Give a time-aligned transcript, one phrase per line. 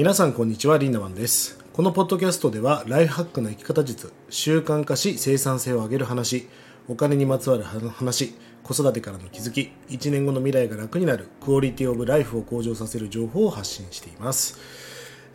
[0.00, 1.62] 皆さんこんにちはリンダマンです。
[1.74, 6.48] このポッドキャストではライフハックの生き方術習慣化し生産性を上げる話
[6.88, 8.32] お金にまつわる話
[8.62, 14.58] 子育てからの気づき1年後の未来が楽になるクオリティオブライフを向上させる情報を発信しています。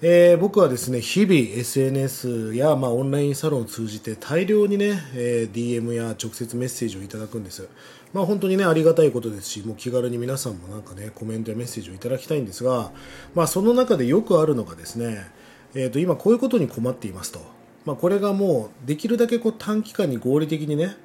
[0.01, 7.69] えー、僕はですね日々 SNS や、まあ、オンラインサロンを通じて大量にね、えー、DM や直接メッセージをいただくんです、
[8.15, 12.93] まあ、本当にねありがたいことですしもう気軽に皆さんもなんかねコメントやメッセージをいただきたいんですが、
[13.33, 15.27] まあ、その中でよくあるのがですね、
[15.73, 17.41] えー、と今こういうことに困っていますと、
[17.83, 20.95] まあ、これがもうできるだけこう短期間に合理的にね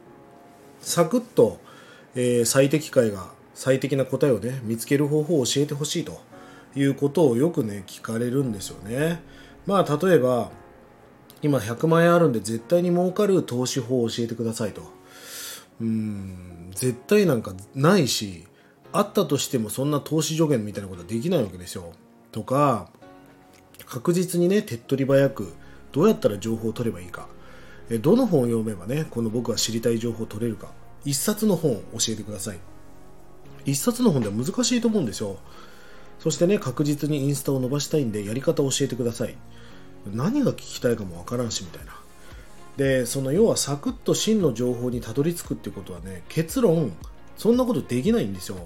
[0.81, 1.59] サクッと、
[2.15, 6.31] えー、最適解が最適な答えをね見つける方法を教えてほしいと。
[6.77, 9.21] いうことをよくね聞かれるんですよね。
[9.67, 10.53] まあ例えば
[11.43, 14.83] 今100万円あるんで絶対に儲かる投資法を教えてくださいと。
[15.81, 16.60] うん。
[16.71, 18.47] 絶対なんかないし
[18.93, 21.93] あったとしてもそんな投資助言みたいなことはできないわけですよ。
[22.33, 22.91] とか
[23.87, 25.53] 確実にね手っ取り早く
[25.93, 27.29] どうやったら情報を取ればいいか。
[28.03, 30.73] どの本を読めばねこの僕が知りたい情報を取れるか。
[31.05, 32.59] 一冊の本を教えてください。
[33.65, 35.39] 一冊の本では難しいと思うんですよ。
[36.19, 39.37] そしてね確実にインスタを伸ばしたいんでやり方を教えてください。
[40.07, 42.00] 何が聞きたいかもわからんしみたいな。
[42.81, 46.97] でその要はサクッと真の情報にたどり着くってことはね結論
[47.37, 48.57] そんなことできないんですよ。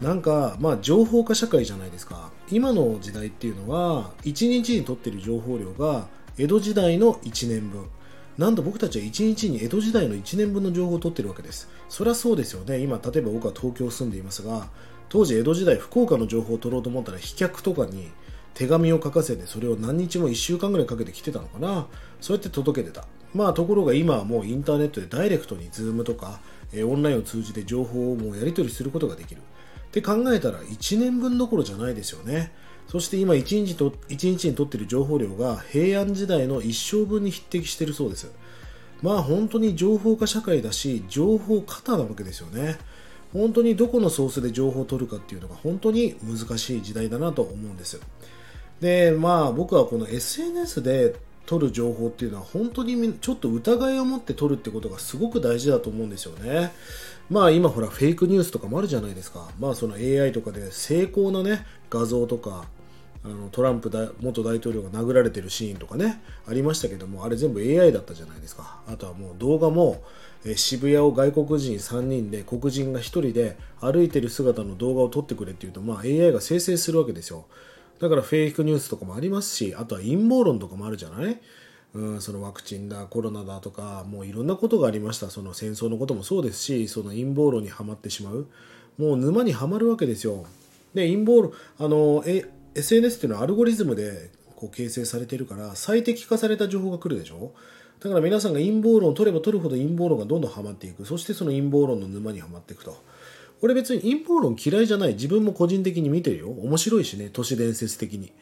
[0.00, 2.30] なんかまあ情報化社会じゃないですか。
[2.50, 7.90] 今の時代っていうのは1日にとってる情報量が江戸時代の1年分。
[8.38, 11.68] なんと僕たちは1日に江戸時代の1年分の情報を取ってるわけです。
[11.90, 12.78] そりゃそうですよね。
[12.78, 14.68] 今例えば僕は東京住んでいますが
[15.10, 18.08] 当時江戸時代福岡の情報を取ろうと思ったら飛脚とかに
[18.54, 21.86] 手紙を書かせてそれを何日も1週間ぐらいかけて来てたのかな。
[22.20, 23.06] そうやって届けてた。
[23.34, 26.40] まあところが今はもうインターネットでダイレクトに Zoom とか、
[26.72, 29.40] えオンラインを通じて情報をもうやり取りすることができる。
[29.40, 32.52] って考えたら1年分どころじゃないですよね。
[32.88, 38.32] そして今1日と1日にとっている情報量が平安時代の一生分に匹敵しているそうです。
[39.02, 42.78] まあ本当に情報化社会だし情報過多なわけですよね。
[43.32, 48.00] 本当にどこのソースで情報を取るかっていうのが本当に難しい時代だなと思うんです。
[48.80, 51.14] でまあ僕はこの SNS で
[51.46, 56.70] 取る情報っていうのは本当にちょっと疑いを持って取るってことがすごく大事だと思うんですよね。
[57.28, 59.48] まあ今ほらフェイクニュースとかもあるじゃないですか。
[59.58, 62.64] まあその AI とかで成功なね画像とか
[63.24, 63.90] あのトランプ
[64.20, 68.80] 元大統領が殴られてるシーンとかねありましたけどもあれ全部 AI だったじゃないですか。
[68.86, 70.02] あとはもう動画も
[70.44, 77.44] え渋谷を外国人3人で黒人が1人で歩いてる姿の動画を撮ってくれっていうと、まあ、AI が生成するわけですよ。
[78.00, 81.38] だからフェイクニュースとかもありますしあとは陰謀論とかもあるじゃない？
[81.92, 85.28] うん、そのワクチンだコロナだとかもういろんなことがありました。
[85.28, 88.46] その戦争のこともそうですしその陰謀論にはまってしまう。
[88.96, 90.46] もう沼にはまるわけですよ。
[90.94, 97.52] で陰謀論あのえ SNS っていうのはアルゴリズムでこう形成されてるから最適化された情報が来るでしょ？
[97.98, 101.04] だから皆さんが陰謀論を取れば取るほど陰謀論がどんどんはまっていく。
[101.04, 102.96] そしてその陰謀論の沼にはまっていくと。
[103.62, 105.14] 俺別に陰謀論嫌いじゃない。
[105.14, 106.48] 自分も個人的に見てるよ。
[106.50, 107.28] 面白いしね。
[107.32, 108.32] 都市伝説的に。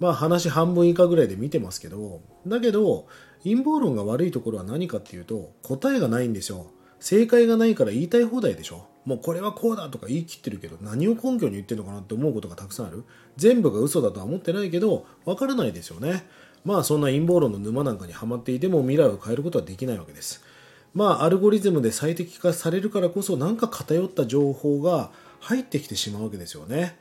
[0.00, 2.20] まあ話半分以下ぐらいで見てますけど。
[2.46, 3.06] だけど
[3.44, 6.66] 陰謀論が悪いところは何かっていうと答えがないんですよ。
[6.98, 8.86] 正解がないから言いたい放題でしょ。
[9.04, 13.04] もうこれはこうだとか言い切ってるけど何を根拠に言ってるのかなって思うことがたくさんある。
[13.36, 16.26] 全部が嘘だとは思ってないけど分からないですよね。
[16.64, 20.42] まあそんな陰謀論の沼なんかにはまっていても未来を変えることはできないわけです。
[20.94, 25.10] まあアルゴリズムで最適化されるからこそ何か偏った情報が
[25.40, 26.96] 入ってきてしまうわけですよね。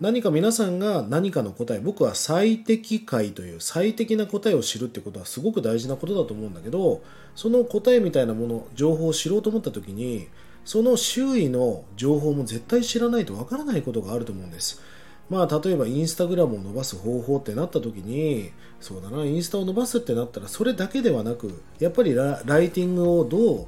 [0.00, 7.02] 何か皆さんが何かの答え僕は最適解という最適な答えを知るってことはすごく大事なことだと思うんだけど
[7.34, 10.28] その答えみたいなもの情報を知ろうと思った時に
[10.64, 14.80] その周囲の情報も絶対知らないとわからないことがあると思うんです。
[15.30, 18.50] まあ、例えばインスタグラムを伸ばす方法ってなった時に
[18.80, 23.66] そうだなインスタを伸ばすってなったらそれだけではなくやっぱりライティングをどう、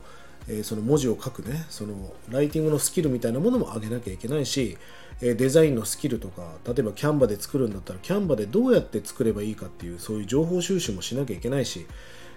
[0.49, 1.95] えー、その文字を書くねその
[2.31, 4.79] ライティングのスキルみたいなものも上げなきゃいけないし、
[5.21, 11.87] えー、デザインのスキルとか例えばキャンバで作るんだったらキャンバでどうやって作ればいいかっていうそういう情報収集もしなきゃいけないし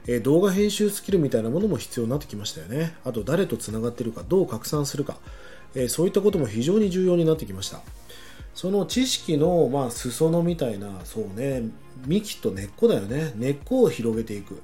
[0.06, 2.94] え動画編集スキルみたいなものも必要になってきましたよね。
[3.06, 5.18] あと誰とつながってるか、どう拡散するか、
[5.76, 7.80] えそういったことも非常に重要になってきました。
[8.54, 11.64] その知識の、まあ、裾野みたいな、そうね、
[12.06, 13.34] 幹と根っこだよね。
[13.36, 14.62] 根っこを広げていく。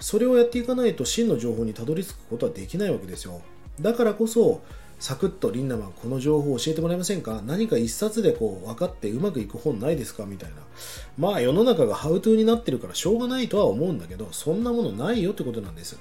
[0.00, 3.40] それをやっていかないと真の情報にたどり着くことはできないわけですよ。
[3.80, 4.62] だからこそ、
[4.98, 7.42] サクッとリンナマンこの情報を教えてもらえませんか？
[7.46, 10.24] 何か一冊でこう分かってうまくいく本ないですか？
[10.24, 10.56] みたいな。
[11.18, 15.98] まあ世の中がハウトゥーになってるからしょうがないとは思うんだけど、そんなものないよってことなんです。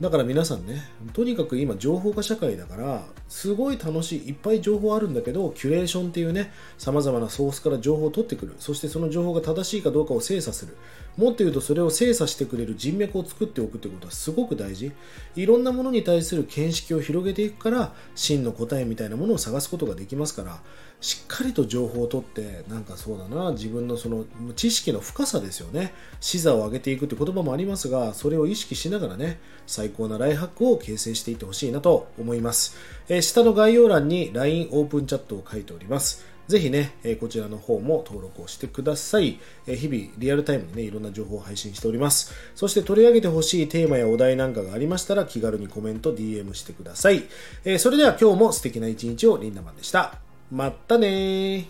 [0.00, 0.82] だから皆さんね
[1.12, 8.54] とにかく今情報化社会だからすごい楽しいいっぱい情報あるんだけどキュレーションっていうね様々なソースから情報を取ってくる。
[8.58, 10.76] そしてその情報が正しいかどうかを精査する。
[11.16, 14.92] もっと言うとそれを精査してくれる人脈を作っておくってことはすごく大事。
[15.36, 20.60] いろんなものに対する見識を広げていくから真の答えみたいなものを探すことができますから
[21.00, 24.24] しっかりと情報を取ってなんかそうだな自分のその
[24.54, 25.92] 知識の深さですよね。
[26.20, 32.76] 視座を上げていくって言葉もありますがそれを意識しながらね最高なライハックを形成していってほしいなと思います、
[33.08, 36.24] えー、下の概要欄に LINE オープンチャットを書いております。
[36.50, 39.38] ぜひね、えこちらの方も登録をしてください。
[39.68, 42.34] え日々リアルタイムにね、いろんな情報を配信しております。
[42.56, 47.22] そして取り上げてほしいテーマやお題なんかがありましたら気軽にコメント、DM してください。
[47.64, 50.18] えそれでは今日も素敵な一日をリンダマンでした。
[50.50, 51.68] まったね